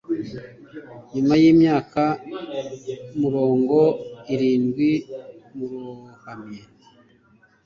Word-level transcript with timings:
nyuma 1.13 1.33
y'imyaka 1.41 2.03
murongo 3.19 3.77
irindwi 4.33 4.89
burohamye. 5.57 6.61